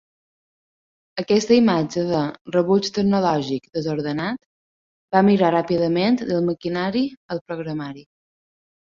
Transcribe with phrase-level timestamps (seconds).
[1.23, 2.21] Aquesta imatge de
[2.55, 4.39] "rebuig tecnològic desordenat"
[5.17, 7.05] va migrar ràpidament del maquinari
[7.37, 8.03] al programari.